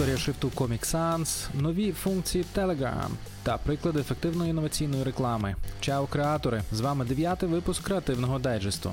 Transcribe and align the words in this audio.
історія 0.00 0.18
шрифту 0.18 0.48
Comic 0.56 0.94
Sans, 0.94 1.46
нові 1.54 1.92
функції 1.92 2.44
Telegram 2.56 3.08
та 3.42 3.56
приклади 3.56 4.00
ефективної 4.00 4.50
інноваційної 4.50 5.04
реклами. 5.04 5.54
Чао, 5.80 6.06
креатори! 6.06 6.62
З 6.72 6.80
вами 6.80 7.04
дев'ятий 7.04 7.48
випуск 7.48 7.82
креативного 7.82 8.38
дайджесту. 8.38 8.92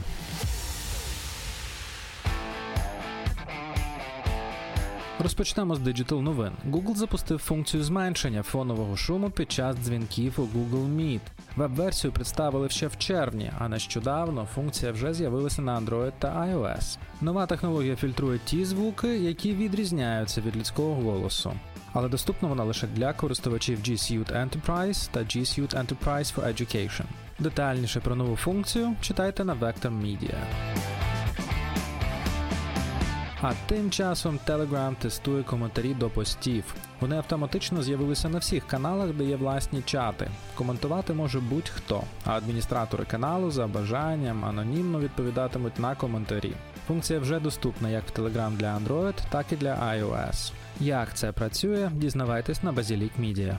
Розпочнемо 5.27 5.75
з 5.75 5.79
Digital 5.79 6.21
новин. 6.21 6.51
Google 6.71 6.95
запустив 6.95 7.39
функцію 7.39 7.83
зменшення 7.83 8.43
фонового 8.43 8.97
шуму 8.97 9.29
під 9.29 9.51
час 9.51 9.75
дзвінків 9.75 10.33
у 10.37 10.41
Google 10.41 10.95
Meet. 10.95 11.19
Веб-версію 11.55 12.11
представили 12.11 12.69
ще 12.69 12.87
в 12.87 12.97
червні, 12.97 13.51
а 13.59 13.69
нещодавно 13.69 14.47
функція 14.55 14.91
вже 14.91 15.13
з'явилася 15.13 15.61
на 15.61 15.79
Android 15.79 16.11
та 16.19 16.27
iOS. 16.27 16.97
Нова 17.21 17.45
технологія 17.45 17.95
фільтрує 17.95 18.39
ті 18.45 18.65
звуки, 18.65 19.17
які 19.17 19.53
відрізняються 19.53 20.41
від 20.41 20.57
людського 20.57 20.93
голосу. 20.95 21.53
Але 21.93 22.09
доступна 22.09 22.47
вона 22.47 22.63
лише 22.63 22.87
для 22.87 23.13
користувачів 23.13 23.79
G 23.79 23.91
Suite 23.91 24.33
Enterprise 24.33 25.09
та 25.11 25.19
G 25.19 25.39
Suite 25.39 25.85
Enterprise 25.85 26.35
for 26.35 26.47
Education. 26.47 27.05
Детальніше 27.39 27.99
про 27.99 28.15
нову 28.15 28.35
функцію 28.35 28.95
читайте 29.01 29.43
на 29.43 29.55
Vector 29.55 29.91
Media. 30.01 30.35
А 33.41 33.53
тим 33.67 33.91
часом 33.91 34.39
Telegram 34.47 34.95
тестує 34.95 35.43
коментарі 35.43 35.93
до 35.93 36.09
постів. 36.09 36.75
Вони 36.99 37.17
автоматично 37.17 37.83
з'явилися 37.83 38.29
на 38.29 38.37
всіх 38.37 38.67
каналах, 38.67 39.13
де 39.13 39.23
є 39.23 39.35
власні 39.35 39.81
чати. 39.81 40.27
Коментувати 40.55 41.13
може 41.13 41.39
будь-хто, 41.39 42.03
а 42.25 42.31
адміністратори 42.31 43.05
каналу 43.05 43.51
за 43.51 43.67
бажанням 43.67 44.45
анонімно 44.45 44.99
відповідатимуть 44.99 45.79
на 45.79 45.95
коментарі. 45.95 46.53
Функція 46.87 47.19
вже 47.19 47.39
доступна 47.39 47.89
як 47.89 48.03
в 48.07 48.21
Telegram 48.21 48.57
для 48.57 48.77
Android, 48.77 49.13
так 49.29 49.45
і 49.51 49.55
для 49.55 49.75
iOS. 49.75 50.51
Як 50.79 51.13
це 51.13 51.31
працює, 51.31 51.91
дізнавайтесь 51.93 52.63
на 52.63 52.73
Basilic 52.73 53.11
Media. 53.19 53.57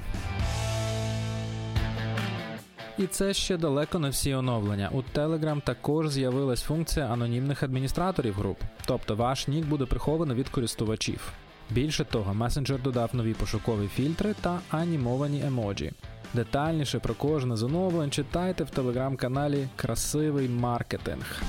І 2.99 3.07
це 3.07 3.35
ще 3.35 3.57
далеко 3.57 3.99
не 3.99 4.09
всі 4.09 4.35
оновлення. 4.35 4.91
У 4.93 5.03
Telegram 5.19 5.63
також 5.63 6.09
з'явилась 6.09 6.63
функція 6.63 7.07
анонімних 7.07 7.63
адміністраторів 7.63 8.35
груп, 8.35 8.59
тобто 8.87 9.17
ваш 9.17 9.49
нік 9.49 9.67
буде 9.67 9.85
прихований 9.85 10.37
від 10.37 10.49
користувачів. 10.49 11.33
Більше 11.71 12.05
того, 12.05 12.35
месенджер 12.35 12.83
додав 12.83 13.11
нові 13.13 13.35
пошукові 13.35 13.89
фільтри 13.89 14.35
та 14.41 14.61
анімовані 14.71 15.43
емоджі. 15.47 15.93
Детальніше 16.35 16.99
про 16.99 17.15
кожне 17.15 17.57
з 17.57 17.63
оновлень 17.63 18.11
читайте 18.11 18.65
в 18.65 18.71
телеграм-каналі 18.71 19.69
Красивий 19.77 20.49
маркетинг. 20.49 21.43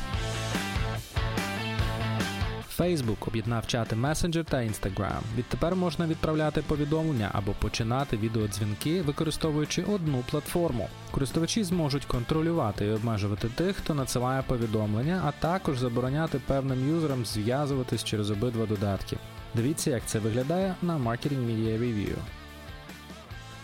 Facebook 2.79 3.27
об'єднав 3.27 3.67
чати 3.67 3.95
Messenger 3.95 4.43
та 4.43 4.57
Instagram. 4.57 5.21
Відтепер 5.37 5.75
можна 5.75 6.07
відправляти 6.07 6.61
повідомлення 6.61 7.29
або 7.33 7.51
починати 7.51 8.17
відеодзвінки, 8.17 9.01
використовуючи 9.01 9.83
одну 9.83 10.23
платформу. 10.31 10.89
Користувачі 11.11 11.63
зможуть 11.63 12.05
контролювати 12.05 12.85
і 12.85 12.91
обмежувати 12.91 13.47
тих, 13.49 13.75
хто 13.75 13.93
надсилає 13.93 14.43
повідомлення, 14.47 15.21
а 15.25 15.31
також 15.31 15.77
забороняти 15.77 16.39
певним 16.47 16.89
юзерам 16.89 17.25
зв'язуватись 17.25 18.03
через 18.03 18.31
обидва 18.31 18.65
додатки. 18.65 19.17
Дивіться, 19.55 19.89
як 19.89 20.05
це 20.05 20.19
виглядає 20.19 20.75
на 20.81 20.97
Marketing 20.97 21.45
Media 21.47 21.79
Review. 21.79 22.38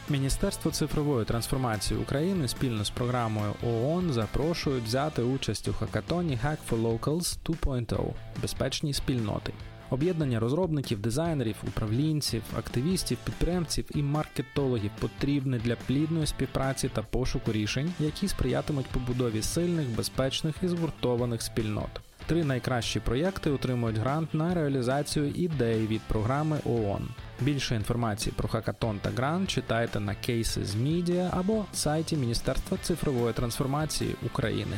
Міністерство 0.09 0.71
цифрової 0.71 1.25
трансформації 1.25 1.99
України 1.99 2.47
спільно 2.47 2.85
з 2.85 2.89
програмою 2.89 3.53
ООН 3.63 4.13
запрошують 4.13 4.83
взяти 4.83 5.21
участь 5.21 5.67
у 5.67 5.73
хакатоні 5.73 6.39
Hack 6.45 6.57
for 6.69 6.81
Locals 6.81 7.37
2.0 7.45 8.13
безпечні 8.41 8.93
спільноти. 8.93 9.53
Об'єднання 9.89 10.39
розробників, 10.39 10.99
дизайнерів, 10.99 11.55
управлінців, 11.67 12.43
активістів, 12.57 13.17
підприємців 13.23 13.85
і 13.95 14.03
маркетологів 14.03 14.91
потрібне 14.99 15.59
для 15.59 15.75
плідної 15.75 16.27
співпраці 16.27 16.89
та 16.89 17.01
пошуку 17.01 17.51
рішень, 17.51 17.93
які 17.99 18.27
сприятимуть 18.27 18.85
побудові 18.85 19.41
сильних, 19.41 19.89
безпечних 19.89 20.55
і 20.63 20.67
згуртованих 20.67 21.41
спільнот. 21.41 22.04
Три 22.27 22.43
найкращі 22.43 22.99
проєкти 22.99 23.49
отримують 23.49 23.97
грант 23.97 24.33
на 24.33 24.53
реалізацію 24.53 25.27
ідей 25.35 25.87
від 25.87 26.01
програми 26.01 26.59
ООН. 26.65 27.07
Більше 27.41 27.75
інформації 27.75 28.33
про 28.37 28.47
хакатон 28.47 28.99
та 28.99 29.09
грант 29.09 29.49
читайте 29.49 29.99
на 29.99 30.11
Cases 30.11 30.65
Media 30.65 31.29
або 31.31 31.65
сайті 31.73 32.17
Міністерства 32.17 32.77
цифрової 32.81 33.33
трансформації 33.33 34.15
України. 34.25 34.77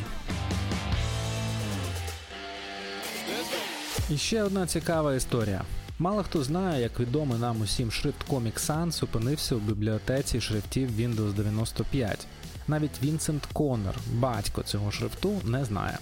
І 4.10 4.18
ще 4.18 4.44
одна 4.44 4.68
цікава 4.68 5.16
історія. 5.16 5.62
Мало 6.00 6.24
хто 6.24 6.44
знає, 6.44 6.82
як 6.82 7.00
відомий 7.00 7.40
нам 7.40 7.62
усім 7.62 7.92
шрифт 7.92 8.30
Comic 8.30 8.68
Sans 8.68 9.04
опинився 9.04 9.56
у 9.56 9.60
бібліотеці 9.60 10.42
шрифтів 10.42 10.90
Windows 11.00 11.34
95. 11.34 12.28
Навіть 12.68 13.04
Вінсент 13.04 13.46
Коннор, 13.54 13.96
батько 14.14 14.64
цього 14.64 14.92
шрифту, 14.92 15.42
не 15.46 15.66
знає. 15.66 15.98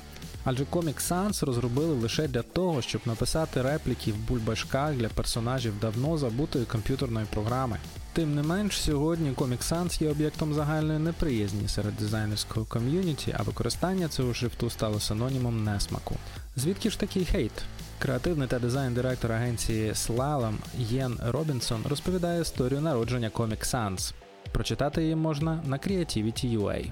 Адже 0.47 0.63
Comic 0.63 1.11
Sans 1.11 1.45
розробили 1.45 1.93
лише 1.93 2.27
для 2.27 2.41
того, 2.41 2.81
щоб 2.81 3.01
написати 3.05 3.61
репліки 3.61 4.11
в 4.11 4.15
бульбашках 4.15 4.93
для 4.93 5.09
персонажів 5.09 5.79
давно 5.81 6.17
забутої 6.17 6.65
комп'ютерної 6.65 7.25
програми. 7.31 7.77
Тим 8.13 8.35
не 8.35 8.43
менш, 8.43 8.81
сьогодні 8.81 9.31
Comic 9.31 9.71
Sans 9.71 10.03
є 10.03 10.09
об'єктом 10.09 10.53
загальної 10.53 10.99
неприязні 10.99 11.67
серед 11.67 11.95
дизайнерського 11.95 12.65
ком'юніті, 12.65 13.35
а 13.37 13.43
використання 13.43 14.07
цього 14.07 14.33
шрифту 14.33 14.69
стало 14.69 14.99
синонімом 14.99 15.63
несмаку. 15.63 16.15
Звідки 16.55 16.89
ж 16.89 16.99
такий 16.99 17.25
хейт? 17.25 17.51
Креативний 17.99 18.47
та 18.47 18.59
дизайн-директор 18.59 19.31
агенції 19.31 19.91
Slalom 19.91 20.55
Єн 20.77 21.17
Робінсон 21.25 21.83
розповідає 21.89 22.41
історію 22.41 22.81
народження 22.81 23.29
Comic 23.29 23.75
Sans. 23.75 24.13
Прочитати 24.51 25.01
її 25.01 25.15
можна 25.15 25.63
на 25.65 25.77
Creativity.ua. 25.77 26.91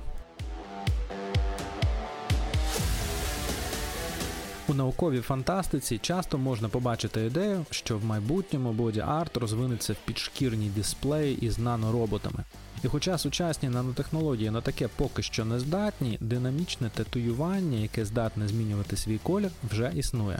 У 4.67 4.73
науковій 4.73 5.21
фантастиці 5.21 5.97
часто 5.97 6.37
можна 6.37 6.69
побачити 6.69 7.25
ідею, 7.25 7.65
що 7.69 7.97
в 7.97 8.05
майбутньому 8.05 8.73
боді-арт 8.73 9.39
розвинеться 9.39 9.93
в 9.93 9.95
підшкірній 9.95 10.69
дисплеї 10.69 11.45
із 11.45 11.59
нанороботами. 11.59 12.43
І 12.83 12.87
хоча 12.87 13.17
сучасні 13.17 13.69
нанотехнології 13.69 14.51
на 14.51 14.61
таке 14.61 14.89
поки 14.95 15.21
що 15.21 15.45
не 15.45 15.59
здатні, 15.59 16.17
динамічне 16.21 16.89
татуювання, 16.95 17.77
яке 17.77 18.05
здатне 18.05 18.47
змінювати 18.47 18.97
свій 18.97 19.17
колір, 19.17 19.51
вже 19.69 19.91
існує. 19.95 20.39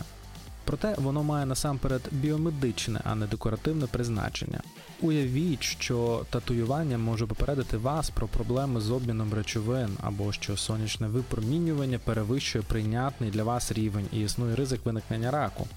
Проте 0.66 0.96
воно 0.98 1.24
має 1.24 1.46
насамперед 1.46 2.02
біомедичне, 2.12 3.02
а 3.04 3.16
не 3.16 3.28
декоративне 3.28 3.88
призначення. 3.88 4.62
Уявіть, 5.03 5.64
що 5.64 6.25
татуювання 6.30 6.97
може 6.97 7.25
попередити 7.25 7.78
вас 7.78 8.09
про 8.09 8.28
проблеми 8.28 8.81
з 8.81 8.91
обміном 8.91 9.34
речовин, 9.34 9.90
або 10.02 10.31
що 10.31 10.58
сонячне 10.58 11.08
випромінювання 11.08 12.00
перевищує 12.00 12.64
прийнятний 12.68 13.31
для 13.31 13.44
вас 13.44 13.72
рівень 13.72 14.06
і 14.12 14.22
існує 14.22 14.56
ризик 14.56 14.86
виникнення 14.86 15.31
раку. 15.31 15.68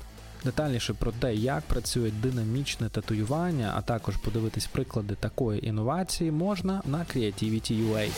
Детальніше 0.45 0.95
про 0.95 1.13
те, 1.13 1.35
як 1.35 1.63
працює 1.63 2.11
динамічне 2.11 2.89
татуювання, 2.89 3.73
а 3.77 3.83
також 3.83 4.17
подивитись 4.17 4.67
приклади 4.67 5.15
такої 5.15 5.69
інновації, 5.69 6.31
можна 6.31 6.83
на 6.85 6.99
Creativity.ua. 6.99 8.09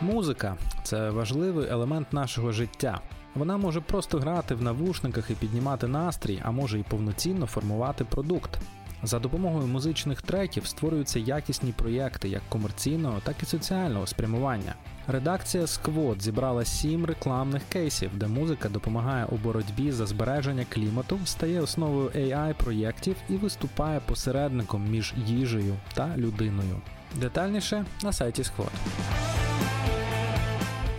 Музика 0.00 0.56
це 0.84 1.10
важливий 1.10 1.68
елемент 1.68 2.12
нашого 2.12 2.52
життя. 2.52 3.00
Вона 3.34 3.56
може 3.56 3.80
просто 3.80 4.18
грати 4.18 4.54
в 4.54 4.62
навушниках 4.62 5.30
і 5.30 5.34
піднімати 5.34 5.88
настрій, 5.88 6.40
а 6.42 6.50
може 6.50 6.78
і 6.78 6.82
повноцінно 6.82 7.46
формувати 7.46 8.04
продукт. 8.04 8.58
За 9.04 9.18
допомогою 9.18 9.66
музичних 9.66 10.22
треків 10.22 10.66
створюються 10.66 11.18
якісні 11.18 11.72
проєкти 11.72 12.28
як 12.28 12.42
комерційного, 12.48 13.20
так 13.24 13.36
і 13.42 13.46
соціального 13.46 14.06
спрямування. 14.06 14.74
Редакція 15.06 15.64
Squad 15.64 16.20
зібрала 16.20 16.64
сім 16.64 17.04
рекламних 17.04 17.62
кейсів, 17.68 18.10
де 18.14 18.26
музика 18.26 18.68
допомагає 18.68 19.24
у 19.24 19.36
боротьбі 19.36 19.92
за 19.92 20.06
збереження 20.06 20.66
клімату, 20.68 21.18
стає 21.24 21.60
основою 21.60 22.08
AI 22.08 22.54
проєктів 22.54 23.16
і 23.28 23.36
виступає 23.36 24.00
посередником 24.06 24.90
між 24.90 25.14
їжею 25.26 25.76
та 25.94 26.16
людиною. 26.16 26.80
Детальніше 27.20 27.84
на 28.02 28.12
сайті 28.12 28.42
Squad. 28.42 29.21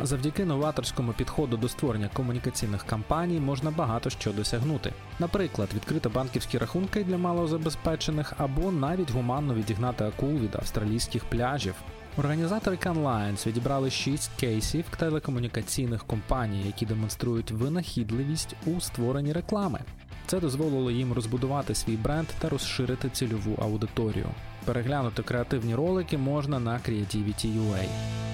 Завдяки 0.04 0.46
новаторському 0.46 1.14
підходу 1.14 1.58
до 1.58 1.70
створення 1.70 2.10
комунікаційних 2.14 2.84
кампаній 2.84 3.40
можна 3.40 3.72
багато 3.72 4.10
що 4.10 4.32
досягнути. 4.32 4.94
Наприклад, 5.20 5.70
відкрити 5.76 6.10
банківські 6.10 6.58
рахунки 6.58 7.04
для 7.04 7.18
малозабезпечених 7.18 8.34
або 8.38 8.72
навіть 8.72 9.12
гуманно 9.12 9.54
відігнати 9.54 10.04
акул 10.04 10.34
від 10.34 10.56
австралійських 10.56 11.26
пляжів. 11.26 11.76
Організатори 12.18 12.76
Canlines 12.76 13.48
відібрали 13.48 13.90
6 13.90 14.32
кейсів 14.40 14.86
телекомунікаційних 15.00 16.04
компаній, 16.04 16.64
які 16.66 16.86
демонструють 16.86 17.52
винахідливість 17.52 18.56
у 18.66 18.82
створенні 18.82 19.34
реклами. 19.34 19.80
Це 20.26 20.40
дозволило 20.40 20.92
їм 20.92 21.14
розбудувати 21.14 21.76
свій 21.76 21.98
бренд 21.98 22.28
та 22.40 22.50
розширити 22.50 23.10
цільову 23.10 23.56
аудиторію. 23.62 24.28
Переглянути 24.66 25.24
креативні 25.24 25.76
ролики 25.76 26.18
можна 26.18 26.60
на 26.60 26.74
Creativity.ua. 26.74 28.33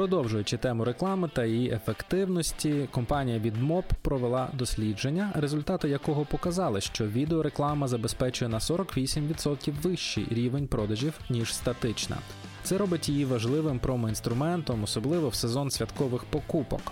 Продовжуючи 0.00 0.56
тему 0.56 0.84
реклами 0.84 1.28
та 1.28 1.44
її 1.44 1.70
ефективності, 1.70 2.88
компанія 2.90 3.38
VidMob 3.38 3.82
провела 4.02 4.48
дослідження, 4.52 5.32
результати 5.34 5.88
якого 5.88 6.24
показали, 6.24 6.80
що 6.80 7.06
відеореклама 7.06 7.88
забезпечує 7.88 8.48
на 8.48 8.58
48% 8.58 9.72
вищий 9.82 10.26
рівень 10.30 10.66
продажів 10.66 11.20
ніж 11.30 11.54
статична. 11.54 12.16
Це 12.62 12.78
робить 12.78 13.08
її 13.08 13.24
важливим 13.24 13.78
промо-інструментом, 13.78 14.82
особливо 14.82 15.28
в 15.28 15.34
сезон 15.34 15.70
святкових 15.70 16.24
покупок. 16.24 16.82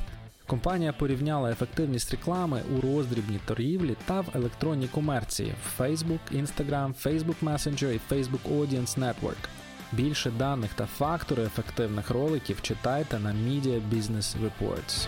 Компанія 0.46 0.93
порівняла 0.93 1.50
ефективність 1.50 2.10
реклами 2.10 2.62
у 2.76 2.81
роздрібній 2.81 3.40
торгівлі 3.46 3.96
та 4.05 4.20
в 4.20 4.26
електронній 4.34 4.88
комерції 4.88 5.55
в 5.66 5.81
Facebook, 5.81 6.20
Instagram, 6.34 6.94
Facebook 7.05 7.37
Messenger 7.43 7.93
і 7.93 8.14
Facebook 8.14 8.58
Audience 8.58 8.99
Network. 8.99 9.49
Більше 9.93 10.31
даних 10.31 10.75
та 10.75 10.87
фактори 10.87 11.43
ефективних 11.43 12.11
роликів 12.11 12.62
читайте 12.62 13.19
на 13.19 13.31
Media 13.31 13.81
Business 13.93 14.37
Reports. 14.43 15.06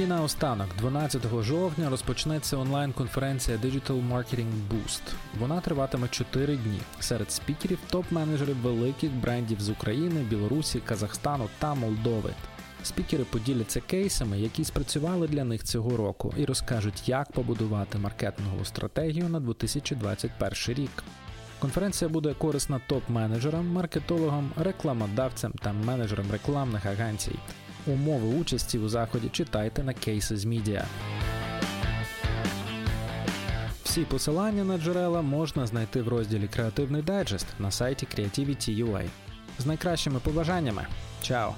І 0.00 0.06
наостанок, 0.06 0.66
12 0.78 1.22
жовтня 1.42 1.90
розпочнеться 1.90 2.56
онлайн-конференція 2.56 3.56
Digital 3.56 4.08
Marketing 4.08 4.52
Boost. 4.70 5.00
Вона 5.38 5.60
триватиме 5.60 6.08
4 6.08 6.56
дні 6.56 6.80
серед 7.00 7.32
спікерів, 7.32 7.78
топ-менеджерів 7.92 8.60
великих 8.62 9.10
брендів 9.12 9.60
з 9.60 9.68
України, 9.68 10.20
Білорусі, 10.20 10.80
Казахстану 10.80 11.48
та 11.58 11.74
Молдови. 11.74 12.30
Спікери 12.82 13.24
поділяться 13.24 13.80
кейсами, 13.80 14.40
які 14.40 14.64
спрацювали 14.64 15.28
для 15.28 15.44
них 15.44 15.64
цього 15.64 15.96
року, 15.96 16.34
і 16.36 16.44
розкажуть, 16.44 17.08
як 17.08 17.32
побудувати 17.32 17.98
маркетингову 17.98 18.64
стратегію 18.64 19.28
на 19.28 19.40
2021 19.40 20.74
рік. 20.74 21.04
Конференція 21.58 22.08
буде 22.08 22.34
корисна 22.34 22.80
топ-менеджерам, 22.88 23.62
маркетологам, 23.62 24.50
рекламодавцям 24.56 25.52
та 25.52 25.72
менеджерам 25.72 26.26
рекламних 26.32 26.86
агенцій. 26.86 27.34
Умови 27.86 28.38
участі 28.40 28.78
у 28.78 28.88
заході 28.88 29.28
читайте 29.28 29.82
на 29.82 29.92
Cases 29.92 30.36
Media. 30.36 30.84
Всі 33.84 34.00
посилання 34.00 34.64
на 34.64 34.78
джерела 34.78 35.22
можна 35.22 35.66
знайти 35.66 36.02
в 36.02 36.08
розділі 36.08 36.48
Креативний 36.48 37.02
дайджест 37.02 37.46
на 37.58 37.70
сайті 37.70 38.06
Creativity.ua. 38.16 39.04
З 39.58 39.66
найкращими 39.66 40.20
побажаннями. 40.20 40.86
Чао! 41.22 41.54